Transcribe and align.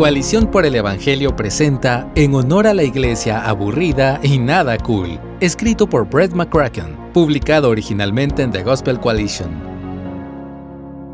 Coalición 0.00 0.50
por 0.50 0.64
el 0.64 0.74
Evangelio 0.76 1.36
presenta 1.36 2.10
En 2.14 2.34
honor 2.34 2.66
a 2.66 2.72
la 2.72 2.84
iglesia 2.84 3.46
aburrida 3.46 4.18
y 4.22 4.38
nada 4.38 4.78
cool, 4.78 5.20
escrito 5.40 5.86
por 5.86 6.08
Brett 6.08 6.32
McCracken, 6.32 7.12
publicado 7.12 7.68
originalmente 7.68 8.42
en 8.42 8.50
The 8.50 8.62
Gospel 8.62 8.98
Coalition. 8.98 9.50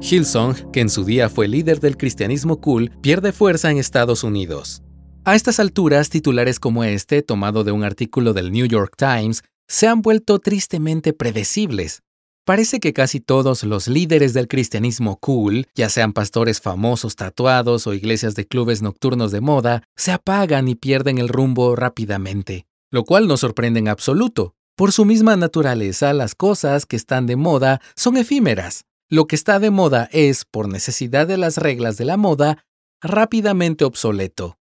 Hillsong, 0.01 0.71
que 0.71 0.83
en 0.83 0.89
su 0.89 1.05
día 1.05 1.29
fue 1.29 1.49
líder 1.49 1.81
del 1.81 1.97
cristianismo 1.97 2.61
cool, 2.61 2.93
pierde 3.01 3.33
fuerza 3.33 3.73
en 3.73 3.79
Estados 3.79 4.23
Unidos. 4.23 4.85
A 5.25 5.35
estas 5.35 5.59
alturas, 5.59 6.09
titulares 6.09 6.61
como 6.61 6.85
este, 6.85 7.23
tomado 7.23 7.65
de 7.65 7.73
un 7.73 7.83
artículo 7.83 8.35
del 8.35 8.53
New 8.53 8.67
York 8.67 8.95
Times, 8.97 9.43
se 9.67 9.89
han 9.89 10.01
vuelto 10.01 10.39
tristemente 10.39 11.13
predecibles, 11.13 12.05
Parece 12.47 12.79
que 12.79 12.93
casi 12.93 13.19
todos 13.19 13.65
los 13.65 13.89
líderes 13.89 14.33
del 14.33 14.47
cristianismo 14.47 15.17
cool, 15.17 15.67
ya 15.75 15.89
sean 15.89 16.13
pastores 16.13 16.61
famosos 16.61 17.17
tatuados 17.17 17.89
o 17.89 17.93
iglesias 17.93 18.37
de 18.37 18.47
clubes 18.47 18.83
nocturnos 18.83 19.33
de 19.33 19.41
moda, 19.41 19.83
se 19.97 20.13
apagan 20.13 20.69
y 20.69 20.77
pierden 20.77 21.19
el 21.19 21.29
rumbo 21.29 21.75
rápidamente, 21.75 22.69
lo 22.93 23.03
cual 23.03 23.27
no 23.27 23.37
sorprende 23.37 23.81
en 23.81 23.89
absoluto. 23.89 24.55
Por 24.77 24.93
su 24.93 25.05
misma 25.05 25.35
naturaleza, 25.35 26.13
las 26.13 26.37
cosas 26.37 26.87
que 26.87 26.95
están 26.95 27.27
de 27.27 27.35
moda 27.35 27.81
son 27.97 28.17
efímeras. 28.17 28.85
Lo 29.11 29.27
que 29.27 29.35
está 29.35 29.59
de 29.59 29.73
moda 29.73 30.09
es, 30.13 30.45
por 30.45 30.69
necesidad 30.69 31.27
de 31.27 31.39
las 31.39 31.57
reglas 31.57 31.97
de 31.97 32.05
la 32.05 32.17
moda, 32.17 32.65
rápidamente 33.03 33.85
obsoleto. 33.85 34.57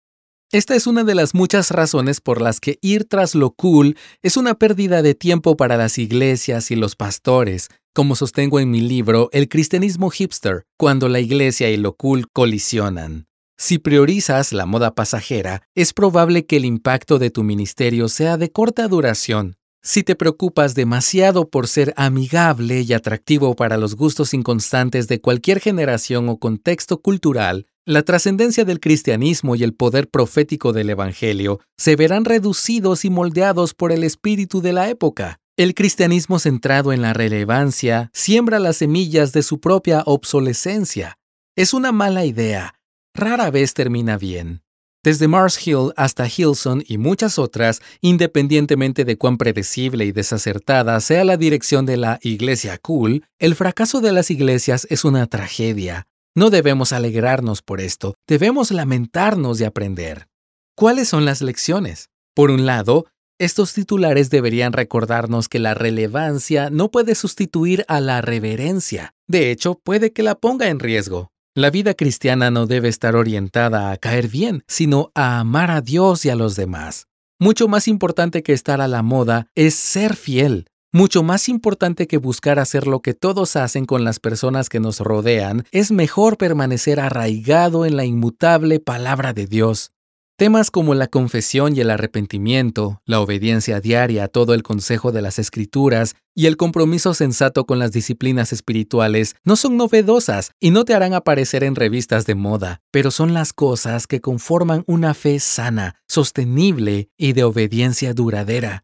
Esta 0.55 0.73
es 0.73 0.87
una 0.87 1.03
de 1.03 1.15
las 1.15 1.35
muchas 1.35 1.69
razones 1.69 2.21
por 2.21 2.39
las 2.39 2.61
que 2.61 2.79
ir 2.79 3.03
tras 3.09 3.35
lo 3.35 3.51
cool 3.51 3.97
es 4.21 4.37
una 4.37 4.53
pérdida 4.53 5.01
de 5.01 5.13
tiempo 5.13 5.57
para 5.57 5.75
las 5.75 5.97
iglesias 5.97 6.71
y 6.71 6.77
los 6.77 6.95
pastores, 6.95 7.67
como 7.93 8.15
sostengo 8.15 8.61
en 8.61 8.71
mi 8.71 8.79
libro 8.79 9.27
El 9.33 9.49
cristianismo 9.49 10.09
hipster, 10.11 10.63
cuando 10.77 11.09
la 11.09 11.19
iglesia 11.19 11.69
y 11.71 11.75
lo 11.75 11.97
cool 11.97 12.29
colisionan. 12.31 13.27
Si 13.57 13.79
priorizas 13.79 14.53
la 14.53 14.65
moda 14.65 14.95
pasajera, 14.95 15.61
es 15.75 15.91
probable 15.91 16.45
que 16.45 16.55
el 16.55 16.63
impacto 16.63 17.19
de 17.19 17.31
tu 17.31 17.43
ministerio 17.43 18.07
sea 18.07 18.37
de 18.37 18.49
corta 18.49 18.87
duración. 18.87 19.57
Si 19.87 20.01
te 20.01 20.15
preocupas 20.15 20.73
demasiado 20.73 21.47
por 21.47 21.67
ser 21.67 21.93
amigable 21.95 22.81
y 22.81 22.91
atractivo 22.93 23.55
para 23.55 23.77
los 23.77 23.95
gustos 23.95 24.33
inconstantes 24.33 25.07
de 25.07 25.21
cualquier 25.21 25.59
generación 25.59 26.27
o 26.27 26.39
contexto 26.39 27.03
cultural, 27.03 27.67
la 27.85 28.01
trascendencia 28.01 28.65
del 28.65 28.79
cristianismo 28.79 29.55
y 29.55 29.61
el 29.61 29.75
poder 29.75 30.09
profético 30.09 30.73
del 30.73 30.89
Evangelio 30.89 31.59
se 31.77 31.95
verán 31.95 32.25
reducidos 32.25 33.05
y 33.05 33.11
moldeados 33.11 33.75
por 33.75 33.91
el 33.91 34.03
espíritu 34.03 34.59
de 34.59 34.73
la 34.73 34.89
época. 34.89 35.39
El 35.55 35.75
cristianismo 35.75 36.39
centrado 36.39 36.91
en 36.91 37.03
la 37.03 37.13
relevancia 37.13 38.09
siembra 38.11 38.57
las 38.57 38.77
semillas 38.77 39.33
de 39.33 39.43
su 39.43 39.59
propia 39.59 40.01
obsolescencia. 40.07 41.19
Es 41.55 41.75
una 41.75 41.91
mala 41.91 42.25
idea. 42.25 42.73
Rara 43.13 43.51
vez 43.51 43.75
termina 43.75 44.17
bien. 44.17 44.64
Desde 45.05 45.27
Mars 45.27 45.59
Hill 45.67 45.93
hasta 45.97 46.25
Hilson 46.27 46.83
y 46.87 46.97
muchas 46.97 47.37
otras, 47.37 47.79
independientemente 48.01 49.05
de 49.05 49.19
cuán 49.19 49.37
predecible 49.37 50.03
y 50.05 50.11
desacertada 50.11 50.99
sea 50.99 51.23
la 51.23 51.37
dirección 51.37 51.85
de 51.85 51.95
la 51.95 52.17
iglesia 52.23 52.79
cool, 52.79 53.23
el 53.37 53.53
fracaso 53.53 54.01
de 54.01 54.11
las 54.11 54.31
iglesias 54.31 54.87
es 54.89 55.05
una 55.05 55.27
tragedia. 55.27 56.07
No 56.33 56.49
debemos 56.49 56.91
alegrarnos 56.91 57.61
por 57.61 57.81
esto, 57.81 58.15
debemos 58.27 58.71
lamentarnos 58.71 59.59
de 59.59 59.67
aprender. 59.67 60.27
¿Cuáles 60.75 61.07
son 61.07 61.23
las 61.23 61.43
lecciones? 61.43 62.09
Por 62.33 62.49
un 62.49 62.65
lado, 62.65 63.05
estos 63.37 63.73
titulares 63.73 64.31
deberían 64.31 64.73
recordarnos 64.73 65.49
que 65.49 65.59
la 65.59 65.75
relevancia 65.75 66.71
no 66.71 66.89
puede 66.89 67.13
sustituir 67.13 67.85
a 67.87 68.01
la 68.01 68.21
reverencia. 68.21 69.13
De 69.27 69.51
hecho, 69.51 69.79
puede 69.83 70.13
que 70.13 70.23
la 70.23 70.33
ponga 70.33 70.69
en 70.69 70.79
riesgo. 70.79 71.29
La 71.57 71.69
vida 71.69 71.93
cristiana 71.93 72.51
no 72.51 72.67
debe 72.67 72.89
estar 72.89 73.15
orientada 73.15 73.89
a 73.91 73.95
caer 73.95 74.27
bien, 74.27 74.65
sino 74.67 75.13
a 75.15 75.39
amar 75.39 75.71
a 75.71 75.79
Dios 75.79 76.25
y 76.25 76.29
a 76.29 76.35
los 76.35 76.57
demás. 76.57 77.07
Mucho 77.39 77.69
más 77.69 77.87
importante 77.87 78.43
que 78.43 78.51
estar 78.51 78.81
a 78.81 78.89
la 78.89 79.01
moda 79.03 79.47
es 79.55 79.73
ser 79.73 80.17
fiel, 80.17 80.67
mucho 80.91 81.23
más 81.23 81.47
importante 81.47 82.07
que 82.07 82.17
buscar 82.17 82.59
hacer 82.59 82.87
lo 82.87 83.01
que 83.01 83.13
todos 83.13 83.55
hacen 83.55 83.85
con 83.85 84.03
las 84.03 84.19
personas 84.19 84.67
que 84.67 84.81
nos 84.81 84.99
rodean, 84.99 85.63
es 85.71 85.93
mejor 85.93 86.35
permanecer 86.35 86.99
arraigado 86.99 87.85
en 87.85 87.95
la 87.95 88.03
inmutable 88.03 88.81
palabra 88.81 89.31
de 89.31 89.47
Dios. 89.47 89.93
Temas 90.37 90.69
como 90.69 90.95
la 90.95 91.07
confesión 91.07 91.77
y 91.77 91.79
el 91.79 91.89
arrepentimiento, 91.89 93.01
la 93.05 93.21
obediencia 93.21 93.79
diaria 93.79 94.25
a 94.25 94.27
todo 94.27 94.53
el 94.53 94.63
consejo 94.63 95.13
de 95.13 95.21
las 95.21 95.39
escrituras 95.39 96.15
y 96.35 96.47
el 96.47 96.57
compromiso 96.57 97.13
sensato 97.13 97.65
con 97.65 97.79
las 97.79 97.93
disciplinas 97.93 98.51
espirituales 98.51 99.37
no 99.45 99.55
son 99.55 99.77
novedosas 99.77 100.51
y 100.59 100.71
no 100.71 100.83
te 100.83 100.93
harán 100.93 101.13
aparecer 101.13 101.63
en 101.63 101.75
revistas 101.75 102.25
de 102.25 102.35
moda, 102.35 102.81
pero 102.91 103.11
son 103.11 103.33
las 103.33 103.53
cosas 103.53 104.07
que 104.07 104.19
conforman 104.19 104.83
una 104.87 105.13
fe 105.13 105.39
sana, 105.39 106.01
sostenible 106.05 107.07
y 107.17 107.31
de 107.31 107.45
obediencia 107.45 108.13
duradera. 108.13 108.83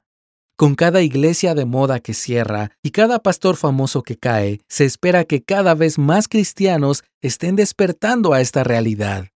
Con 0.55 0.75
cada 0.75 1.01
iglesia 1.01 1.53
de 1.53 1.65
moda 1.65 1.99
que 1.99 2.13
cierra 2.13 2.71
y 2.81 2.91
cada 2.91 3.19
pastor 3.19 3.57
famoso 3.57 4.03
que 4.03 4.15
cae, 4.15 4.61
se 4.69 4.85
espera 4.85 5.25
que 5.25 5.43
cada 5.43 5.75
vez 5.75 5.97
más 5.99 6.29
cristianos 6.29 7.03
estén 7.19 7.57
despertando 7.57 8.31
a 8.31 8.39
esta 8.39 8.63
realidad. 8.63 9.30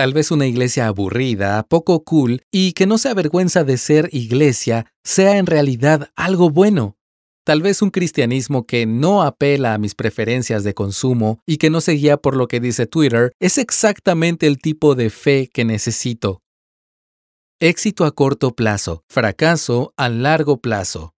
Tal 0.00 0.14
vez 0.14 0.30
una 0.30 0.46
iglesia 0.46 0.86
aburrida, 0.86 1.62
poco 1.68 2.04
cool 2.04 2.40
y 2.50 2.72
que 2.72 2.86
no 2.86 2.96
se 2.96 3.10
avergüenza 3.10 3.64
de 3.64 3.76
ser 3.76 4.08
iglesia 4.12 4.86
sea 5.04 5.36
en 5.36 5.44
realidad 5.44 6.08
algo 6.16 6.48
bueno. 6.48 6.96
Tal 7.44 7.60
vez 7.60 7.82
un 7.82 7.90
cristianismo 7.90 8.66
que 8.66 8.86
no 8.86 9.22
apela 9.22 9.74
a 9.74 9.78
mis 9.78 9.94
preferencias 9.94 10.64
de 10.64 10.72
consumo 10.72 11.42
y 11.44 11.58
que 11.58 11.68
no 11.68 11.82
se 11.82 11.92
guía 11.92 12.16
por 12.16 12.34
lo 12.34 12.48
que 12.48 12.60
dice 12.60 12.86
Twitter 12.86 13.32
es 13.40 13.58
exactamente 13.58 14.46
el 14.46 14.56
tipo 14.56 14.94
de 14.94 15.10
fe 15.10 15.50
que 15.52 15.66
necesito. 15.66 16.40
Éxito 17.60 18.06
a 18.06 18.12
corto 18.12 18.56
plazo, 18.56 19.04
fracaso 19.10 19.92
a 19.98 20.08
largo 20.08 20.62
plazo. 20.62 21.12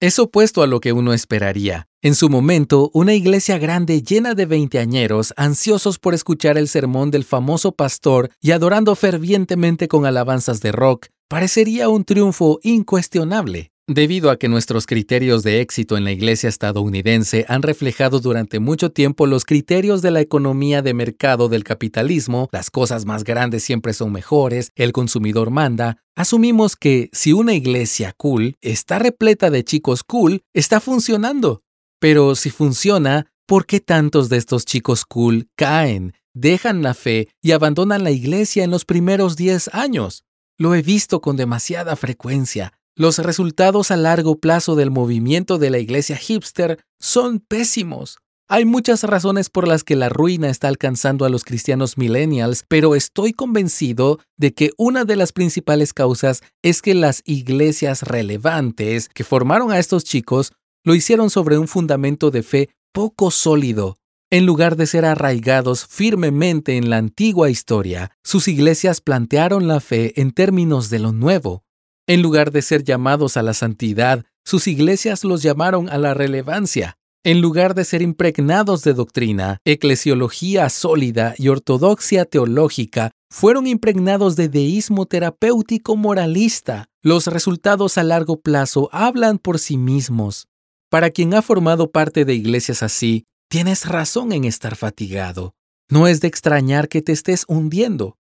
Es 0.00 0.20
opuesto 0.20 0.62
a 0.62 0.68
lo 0.68 0.78
que 0.78 0.92
uno 0.92 1.12
esperaría. 1.12 1.88
En 2.02 2.14
su 2.14 2.28
momento, 2.28 2.88
una 2.94 3.14
iglesia 3.14 3.58
grande 3.58 4.00
llena 4.00 4.34
de 4.34 4.46
veinteañeros, 4.46 5.34
ansiosos 5.36 5.98
por 5.98 6.14
escuchar 6.14 6.56
el 6.56 6.68
sermón 6.68 7.10
del 7.10 7.24
famoso 7.24 7.72
pastor 7.72 8.30
y 8.40 8.52
adorando 8.52 8.94
fervientemente 8.94 9.88
con 9.88 10.06
alabanzas 10.06 10.60
de 10.60 10.70
rock, 10.70 11.06
parecería 11.26 11.88
un 11.88 12.04
triunfo 12.04 12.60
incuestionable. 12.62 13.72
Debido 13.90 14.28
a 14.30 14.36
que 14.36 14.48
nuestros 14.48 14.84
criterios 14.84 15.42
de 15.42 15.62
éxito 15.62 15.96
en 15.96 16.04
la 16.04 16.12
iglesia 16.12 16.50
estadounidense 16.50 17.46
han 17.48 17.62
reflejado 17.62 18.20
durante 18.20 18.58
mucho 18.58 18.92
tiempo 18.92 19.26
los 19.26 19.46
criterios 19.46 20.02
de 20.02 20.10
la 20.10 20.20
economía 20.20 20.82
de 20.82 20.92
mercado 20.92 21.48
del 21.48 21.64
capitalismo, 21.64 22.50
las 22.52 22.70
cosas 22.70 23.06
más 23.06 23.24
grandes 23.24 23.64
siempre 23.64 23.94
son 23.94 24.12
mejores, 24.12 24.72
el 24.74 24.92
consumidor 24.92 25.50
manda, 25.50 25.96
asumimos 26.14 26.76
que 26.76 27.08
si 27.14 27.32
una 27.32 27.54
iglesia 27.54 28.12
cool 28.18 28.56
está 28.60 28.98
repleta 28.98 29.48
de 29.48 29.64
chicos 29.64 30.04
cool, 30.04 30.42
está 30.52 30.80
funcionando. 30.80 31.62
Pero 31.98 32.34
si 32.34 32.50
funciona, 32.50 33.32
¿por 33.46 33.64
qué 33.64 33.80
tantos 33.80 34.28
de 34.28 34.36
estos 34.36 34.66
chicos 34.66 35.06
cool 35.06 35.48
caen, 35.56 36.12
dejan 36.34 36.82
la 36.82 36.92
fe 36.92 37.28
y 37.40 37.52
abandonan 37.52 38.04
la 38.04 38.10
iglesia 38.10 38.64
en 38.64 38.70
los 38.70 38.84
primeros 38.84 39.34
10 39.36 39.70
años? 39.72 40.24
Lo 40.58 40.74
he 40.74 40.82
visto 40.82 41.22
con 41.22 41.38
demasiada 41.38 41.96
frecuencia 41.96 42.77
los 42.98 43.18
resultados 43.18 43.92
a 43.92 43.96
largo 43.96 44.40
plazo 44.40 44.74
del 44.74 44.90
movimiento 44.90 45.58
de 45.58 45.70
la 45.70 45.78
iglesia 45.78 46.16
hipster 46.16 46.80
son 46.98 47.38
pésimos. 47.38 48.18
Hay 48.48 48.64
muchas 48.64 49.04
razones 49.04 49.50
por 49.50 49.68
las 49.68 49.84
que 49.84 49.94
la 49.94 50.08
ruina 50.08 50.50
está 50.50 50.66
alcanzando 50.66 51.24
a 51.24 51.28
los 51.28 51.44
cristianos 51.44 51.96
millennials, 51.96 52.64
pero 52.66 52.96
estoy 52.96 53.34
convencido 53.34 54.18
de 54.36 54.52
que 54.52 54.72
una 54.76 55.04
de 55.04 55.14
las 55.14 55.32
principales 55.32 55.92
causas 55.92 56.42
es 56.62 56.82
que 56.82 56.94
las 56.94 57.22
iglesias 57.24 58.02
relevantes 58.02 59.08
que 59.08 59.22
formaron 59.22 59.70
a 59.70 59.78
estos 59.78 60.02
chicos 60.02 60.52
lo 60.82 60.96
hicieron 60.96 61.30
sobre 61.30 61.56
un 61.56 61.68
fundamento 61.68 62.32
de 62.32 62.42
fe 62.42 62.70
poco 62.92 63.30
sólido. 63.30 63.96
En 64.28 64.44
lugar 64.44 64.74
de 64.74 64.86
ser 64.86 65.04
arraigados 65.04 65.86
firmemente 65.86 66.76
en 66.76 66.90
la 66.90 66.96
antigua 66.96 67.48
historia, 67.48 68.10
sus 68.24 68.48
iglesias 68.48 69.00
plantearon 69.00 69.68
la 69.68 69.78
fe 69.78 70.20
en 70.20 70.32
términos 70.32 70.90
de 70.90 70.98
lo 70.98 71.12
nuevo. 71.12 71.62
En 72.08 72.22
lugar 72.22 72.52
de 72.52 72.62
ser 72.62 72.84
llamados 72.84 73.36
a 73.36 73.42
la 73.42 73.52
santidad, 73.52 74.24
sus 74.42 74.66
iglesias 74.66 75.24
los 75.24 75.42
llamaron 75.42 75.90
a 75.90 75.98
la 75.98 76.14
relevancia. 76.14 76.96
En 77.22 77.42
lugar 77.42 77.74
de 77.74 77.84
ser 77.84 78.00
impregnados 78.00 78.82
de 78.82 78.94
doctrina, 78.94 79.58
eclesiología 79.66 80.70
sólida 80.70 81.34
y 81.36 81.48
ortodoxia 81.48 82.24
teológica, 82.24 83.10
fueron 83.30 83.66
impregnados 83.66 84.36
de 84.36 84.48
deísmo 84.48 85.04
terapéutico 85.04 85.96
moralista. 85.96 86.86
Los 87.02 87.26
resultados 87.26 87.98
a 87.98 88.04
largo 88.04 88.40
plazo 88.40 88.88
hablan 88.90 89.36
por 89.36 89.58
sí 89.58 89.76
mismos. 89.76 90.46
Para 90.88 91.10
quien 91.10 91.34
ha 91.34 91.42
formado 91.42 91.90
parte 91.90 92.24
de 92.24 92.32
iglesias 92.32 92.82
así, 92.82 93.26
tienes 93.50 93.84
razón 93.84 94.32
en 94.32 94.44
estar 94.44 94.76
fatigado. 94.76 95.52
No 95.90 96.06
es 96.06 96.22
de 96.22 96.28
extrañar 96.28 96.88
que 96.88 97.02
te 97.02 97.12
estés 97.12 97.44
hundiendo. 97.48 98.16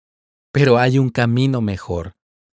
Pero 0.53 0.79
hay 0.79 0.99
un 0.99 1.11
camino 1.11 1.61
mejor. 1.61 2.15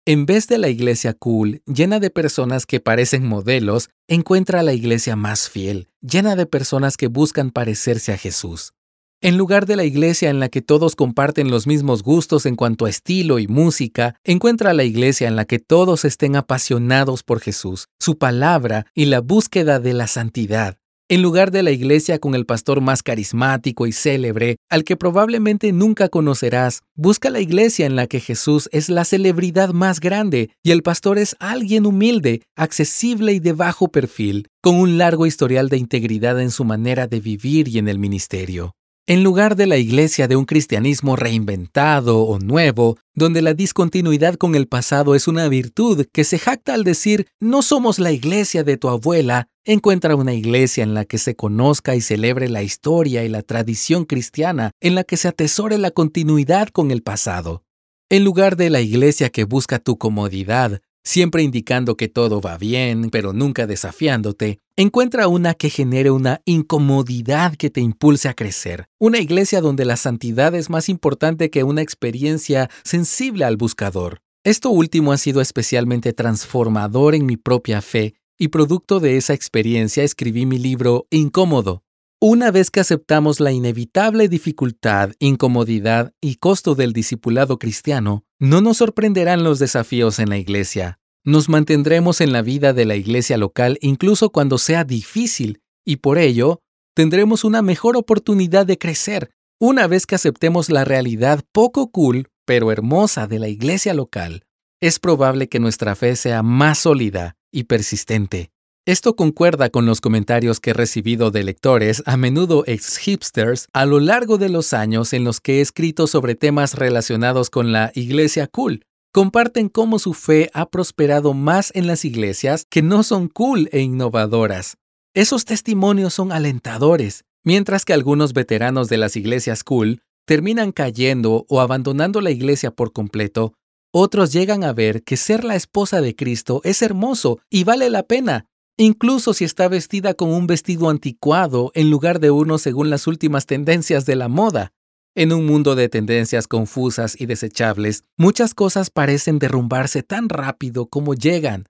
En 0.08 0.24
vez 0.24 0.46
de 0.46 0.58
la 0.58 0.68
iglesia 0.68 1.14
cool, 1.14 1.62
llena 1.66 1.98
de 1.98 2.10
personas 2.10 2.64
que 2.64 2.78
parecen 2.78 3.26
modelos, 3.26 3.90
encuentra 4.06 4.62
la 4.62 4.72
iglesia 4.72 5.16
más 5.16 5.50
fiel, 5.50 5.88
llena 6.00 6.36
de 6.36 6.46
personas 6.46 6.96
que 6.96 7.08
buscan 7.08 7.50
parecerse 7.50 8.12
a 8.12 8.16
Jesús. 8.16 8.72
En 9.20 9.36
lugar 9.36 9.66
de 9.66 9.74
la 9.74 9.82
iglesia 9.82 10.30
en 10.30 10.38
la 10.38 10.48
que 10.48 10.62
todos 10.62 10.94
comparten 10.94 11.50
los 11.50 11.66
mismos 11.66 12.04
gustos 12.04 12.46
en 12.46 12.54
cuanto 12.54 12.84
a 12.84 12.88
estilo 12.88 13.40
y 13.40 13.48
música, 13.48 14.14
encuentra 14.22 14.74
la 14.74 14.84
iglesia 14.84 15.26
en 15.26 15.34
la 15.34 15.44
que 15.44 15.58
todos 15.58 16.04
estén 16.04 16.36
apasionados 16.36 17.24
por 17.24 17.40
Jesús, 17.40 17.88
su 17.98 18.16
palabra 18.16 18.86
y 18.94 19.06
la 19.06 19.20
búsqueda 19.20 19.80
de 19.80 19.92
la 19.92 20.06
santidad. 20.06 20.78
En 21.08 21.22
lugar 21.22 21.52
de 21.52 21.62
la 21.62 21.70
iglesia 21.70 22.18
con 22.18 22.34
el 22.34 22.46
pastor 22.46 22.80
más 22.80 23.04
carismático 23.04 23.86
y 23.86 23.92
célebre, 23.92 24.56
al 24.68 24.82
que 24.82 24.96
probablemente 24.96 25.70
nunca 25.70 26.08
conocerás, 26.08 26.82
busca 26.96 27.30
la 27.30 27.38
iglesia 27.38 27.86
en 27.86 27.94
la 27.94 28.08
que 28.08 28.18
Jesús 28.18 28.68
es 28.72 28.88
la 28.88 29.04
celebridad 29.04 29.68
más 29.68 30.00
grande 30.00 30.50
y 30.64 30.72
el 30.72 30.82
pastor 30.82 31.18
es 31.18 31.36
alguien 31.38 31.86
humilde, 31.86 32.42
accesible 32.56 33.34
y 33.34 33.38
de 33.38 33.52
bajo 33.52 33.86
perfil, 33.86 34.48
con 34.60 34.74
un 34.74 34.98
largo 34.98 35.26
historial 35.26 35.68
de 35.68 35.76
integridad 35.76 36.40
en 36.40 36.50
su 36.50 36.64
manera 36.64 37.06
de 37.06 37.20
vivir 37.20 37.68
y 37.68 37.78
en 37.78 37.86
el 37.86 38.00
ministerio. 38.00 38.74
En 39.08 39.22
lugar 39.22 39.54
de 39.54 39.68
la 39.68 39.76
iglesia 39.76 40.26
de 40.26 40.34
un 40.34 40.46
cristianismo 40.46 41.14
reinventado 41.14 42.22
o 42.22 42.40
nuevo, 42.40 42.98
donde 43.14 43.40
la 43.40 43.54
discontinuidad 43.54 44.34
con 44.34 44.56
el 44.56 44.66
pasado 44.66 45.14
es 45.14 45.28
una 45.28 45.48
virtud 45.48 46.06
que 46.12 46.24
se 46.24 46.40
jacta 46.40 46.74
al 46.74 46.82
decir 46.82 47.28
no 47.38 47.62
somos 47.62 48.00
la 48.00 48.10
iglesia 48.10 48.64
de 48.64 48.76
tu 48.76 48.88
abuela, 48.88 49.46
encuentra 49.64 50.16
una 50.16 50.34
iglesia 50.34 50.82
en 50.82 50.92
la 50.92 51.04
que 51.04 51.18
se 51.18 51.36
conozca 51.36 51.94
y 51.94 52.00
celebre 52.00 52.48
la 52.48 52.64
historia 52.64 53.22
y 53.22 53.28
la 53.28 53.42
tradición 53.42 54.06
cristiana, 54.06 54.72
en 54.80 54.96
la 54.96 55.04
que 55.04 55.16
se 55.16 55.28
atesore 55.28 55.78
la 55.78 55.92
continuidad 55.92 56.70
con 56.70 56.90
el 56.90 57.04
pasado. 57.04 57.62
En 58.08 58.24
lugar 58.24 58.56
de 58.56 58.70
la 58.70 58.80
iglesia 58.80 59.30
que 59.30 59.44
busca 59.44 59.78
tu 59.78 59.98
comodidad, 59.98 60.80
siempre 61.06 61.44
indicando 61.44 61.96
que 61.96 62.08
todo 62.08 62.40
va 62.40 62.58
bien, 62.58 63.10
pero 63.10 63.32
nunca 63.32 63.66
desafiándote, 63.68 64.58
encuentra 64.76 65.28
una 65.28 65.54
que 65.54 65.70
genere 65.70 66.10
una 66.10 66.40
incomodidad 66.44 67.54
que 67.54 67.70
te 67.70 67.80
impulse 67.80 68.28
a 68.28 68.34
crecer. 68.34 68.88
Una 68.98 69.20
iglesia 69.20 69.60
donde 69.60 69.84
la 69.84 69.96
santidad 69.96 70.54
es 70.56 70.68
más 70.68 70.88
importante 70.88 71.48
que 71.48 71.62
una 71.62 71.80
experiencia 71.80 72.68
sensible 72.82 73.44
al 73.44 73.56
buscador. 73.56 74.18
Esto 74.44 74.70
último 74.70 75.12
ha 75.12 75.16
sido 75.16 75.40
especialmente 75.40 76.12
transformador 76.12 77.14
en 77.14 77.24
mi 77.24 77.36
propia 77.36 77.82
fe 77.82 78.14
y 78.36 78.48
producto 78.48 78.98
de 78.98 79.16
esa 79.16 79.32
experiencia 79.32 80.02
escribí 80.02 80.44
mi 80.44 80.58
libro 80.58 81.06
Incómodo, 81.10 81.84
una 82.20 82.50
vez 82.50 82.70
que 82.70 82.80
aceptamos 82.80 83.40
la 83.40 83.52
inevitable 83.52 84.28
dificultad, 84.28 85.12
incomodidad 85.18 86.12
y 86.20 86.36
costo 86.36 86.74
del 86.74 86.92
discipulado 86.92 87.58
cristiano, 87.58 88.24
no 88.38 88.62
nos 88.62 88.78
sorprenderán 88.78 89.44
los 89.44 89.58
desafíos 89.58 90.18
en 90.18 90.30
la 90.30 90.38
iglesia. 90.38 90.98
Nos 91.24 91.48
mantendremos 91.48 92.20
en 92.20 92.32
la 92.32 92.40
vida 92.40 92.72
de 92.72 92.86
la 92.86 92.96
iglesia 92.96 93.36
local 93.36 93.78
incluso 93.82 94.30
cuando 94.30 94.56
sea 94.58 94.84
difícil, 94.84 95.60
y 95.84 95.96
por 95.96 96.18
ello, 96.18 96.60
tendremos 96.94 97.44
una 97.44 97.60
mejor 97.60 97.96
oportunidad 97.96 98.64
de 98.64 98.78
crecer 98.78 99.30
una 99.60 99.86
vez 99.86 100.06
que 100.06 100.14
aceptemos 100.14 100.70
la 100.70 100.84
realidad 100.84 101.42
poco 101.52 101.90
cool, 101.90 102.28
pero 102.46 102.72
hermosa 102.72 103.26
de 103.26 103.38
la 103.38 103.48
iglesia 103.48 103.92
local. 103.92 104.44
Es 104.80 104.98
probable 104.98 105.48
que 105.48 105.60
nuestra 105.60 105.94
fe 105.94 106.16
sea 106.16 106.42
más 106.42 106.78
sólida 106.78 107.36
y 107.50 107.64
persistente. 107.64 108.50
Esto 108.88 109.16
concuerda 109.16 109.68
con 109.68 109.84
los 109.84 110.00
comentarios 110.00 110.60
que 110.60 110.70
he 110.70 110.72
recibido 110.72 111.32
de 111.32 111.42
lectores, 111.42 112.04
a 112.06 112.16
menudo 112.16 112.62
ex-hipsters, 112.68 113.66
a 113.72 113.84
lo 113.84 113.98
largo 113.98 114.38
de 114.38 114.48
los 114.48 114.72
años 114.72 115.12
en 115.12 115.24
los 115.24 115.40
que 115.40 115.58
he 115.58 115.60
escrito 115.60 116.06
sobre 116.06 116.36
temas 116.36 116.74
relacionados 116.74 117.50
con 117.50 117.72
la 117.72 117.90
iglesia 117.96 118.46
cool. 118.46 118.84
Comparten 119.12 119.70
cómo 119.70 119.98
su 119.98 120.14
fe 120.14 120.50
ha 120.54 120.70
prosperado 120.70 121.34
más 121.34 121.72
en 121.74 121.88
las 121.88 122.04
iglesias 122.04 122.64
que 122.70 122.80
no 122.80 123.02
son 123.02 123.26
cool 123.26 123.68
e 123.72 123.80
innovadoras. 123.80 124.76
Esos 125.14 125.46
testimonios 125.46 126.14
son 126.14 126.30
alentadores, 126.30 127.24
mientras 127.42 127.84
que 127.84 127.92
algunos 127.92 128.34
veteranos 128.34 128.88
de 128.88 128.98
las 128.98 129.16
iglesias 129.16 129.64
cool 129.64 130.00
terminan 130.26 130.70
cayendo 130.70 131.44
o 131.48 131.60
abandonando 131.60 132.20
la 132.20 132.30
iglesia 132.30 132.70
por 132.70 132.92
completo, 132.92 133.52
otros 133.92 134.32
llegan 134.32 134.62
a 134.62 134.72
ver 134.72 135.02
que 135.02 135.16
ser 135.16 135.42
la 135.42 135.56
esposa 135.56 136.00
de 136.00 136.14
Cristo 136.14 136.60
es 136.62 136.82
hermoso 136.82 137.40
y 137.50 137.64
vale 137.64 137.90
la 137.90 138.04
pena, 138.04 138.46
incluso 138.76 139.32
si 139.32 139.44
está 139.44 139.68
vestida 139.68 140.14
con 140.14 140.30
un 140.30 140.46
vestido 140.46 140.90
anticuado 140.90 141.70
en 141.74 141.90
lugar 141.90 142.20
de 142.20 142.30
uno 142.30 142.58
según 142.58 142.90
las 142.90 143.06
últimas 143.06 143.46
tendencias 143.46 144.06
de 144.06 144.16
la 144.16 144.28
moda. 144.28 144.72
En 145.14 145.32
un 145.32 145.46
mundo 145.46 145.74
de 145.74 145.88
tendencias 145.88 146.46
confusas 146.46 147.18
y 147.18 147.24
desechables, 147.24 148.04
muchas 148.18 148.52
cosas 148.52 148.90
parecen 148.90 149.38
derrumbarse 149.38 150.02
tan 150.02 150.28
rápido 150.28 150.88
como 150.88 151.14
llegan. 151.14 151.64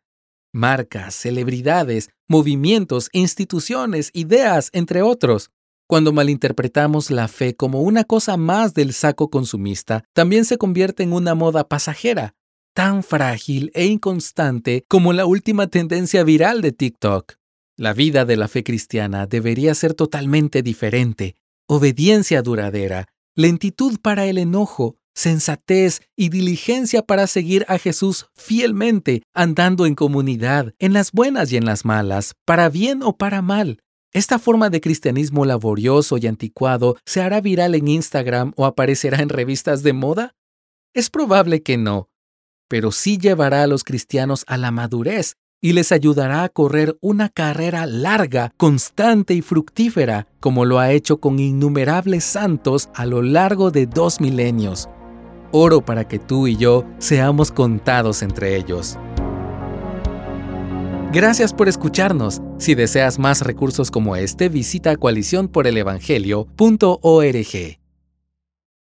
Marcas, 0.53 1.15
celebridades, 1.15 2.11
movimientos, 2.29 3.09
instituciones, 3.13 4.11
ideas, 4.15 4.71
entre 4.73 5.03
otros. 5.03 5.51
Cuando 5.87 6.13
malinterpretamos 6.13 7.13
la 7.13 7.29
fe 7.29 7.55
como 7.55 7.83
una 7.83 8.03
cosa 8.03 8.37
más 8.37 8.75
del 8.75 8.93
saco 8.93 9.31
consumista, 9.31 10.03
también 10.13 10.45
se 10.45 10.59
convierte 10.59 11.05
en 11.05 11.13
una 11.13 11.37
moda 11.37 11.69
pasajera, 11.69 12.35
tan 12.77 13.03
frágil 13.03 13.71
e 13.73 13.87
inconstante 13.87 14.85
como 14.87 15.15
la 15.15 15.25
última 15.25 15.67
tendencia 15.67 16.25
viral 16.25 16.61
de 16.61 16.73
TikTok. 16.73 17.37
La 17.79 17.95
vida 17.95 18.27
de 18.27 18.37
la 18.37 18.49
fe 18.49 18.65
cristiana 18.65 19.27
debería 19.27 19.75
ser 19.75 19.95
totalmente 19.95 20.63
diferente, 20.63 21.37
obediencia 21.67 22.43
duradera, 22.43 23.07
lentitud 23.35 23.99
para 24.03 24.27
el 24.27 24.37
enojo, 24.37 24.99
sensatez 25.15 26.03
y 26.17 26.29
diligencia 26.29 27.01
para 27.01 27.27
seguir 27.27 27.65
a 27.69 27.79
Jesús 27.79 28.27
fielmente, 28.35 29.23
andando 29.33 29.87
en 29.87 29.95
comunidad, 29.95 30.75
en 30.79 30.93
las 30.93 31.13
buenas 31.13 31.51
y 31.53 31.57
en 31.57 31.65
las 31.65 31.87
malas, 31.87 32.35
para 32.45 32.69
bien 32.69 33.03
o 33.03 33.17
para 33.17 33.41
mal. 33.41 33.79
Esta 34.13 34.39
forma 34.39 34.69
de 34.69 34.83
cristianismo 34.83 35.47
laborioso 35.47 36.19
y 36.19 36.27
anticuado 36.27 36.99
se 37.07 37.23
hará 37.23 37.41
viral 37.41 37.75
en 37.75 37.89
Instagram 37.89 38.53
o 38.55 38.67
aparecerá 38.67 39.23
en 39.23 39.31
revistas 39.31 39.83
de 39.83 39.95
moda? 39.95 40.35
Es 40.93 41.09
probable 41.09 41.63
que 41.63 41.79
no, 41.79 42.11
pero 42.69 42.93
sí 42.93 43.19
llevará 43.19 43.63
a 43.63 43.67
los 43.67 43.85
cristianos 43.85 44.45
a 44.47 44.57
la 44.57 44.71
madurez 44.71 45.37
y 45.61 45.73
les 45.73 45.93
ayudará 45.93 46.45
a 46.45 46.49
correr 46.49 46.97
una 47.01 47.29
carrera 47.29 47.87
larga, 47.87 48.53
constante 48.57 49.35
y 49.35 49.43
fructífera, 49.43 50.29
como 50.41 50.65
lo 50.65 50.79
ha 50.79 50.93
hecho 50.93 51.19
con 51.19 51.39
innumerables 51.39 52.25
santos 52.25 52.89
a 52.95 53.07
lo 53.07 53.23
largo 53.23 53.71
de 53.71 53.87
dos 53.87 54.21
milenios. 54.21 54.89
Oro 55.53 55.85
para 55.85 56.07
que 56.07 56.19
tú 56.19 56.47
y 56.47 56.57
yo 56.57 56.85
seamos 56.99 57.53
contados 57.53 58.23
entre 58.23 58.57
ellos. 58.57 58.99
Gracias 61.13 61.55
por 61.55 61.69
escucharnos. 61.69 62.43
Si 62.59 62.75
deseas 62.75 63.19
más 63.19 63.41
recursos 63.41 63.91
como 63.91 64.17
este, 64.17 64.49
visita 64.49 64.97
coaliciónporelevangelio.org. 64.97 67.86